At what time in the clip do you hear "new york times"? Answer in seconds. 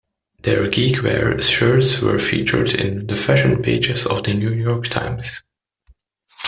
4.33-5.29